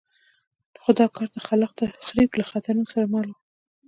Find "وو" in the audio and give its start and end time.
3.29-3.37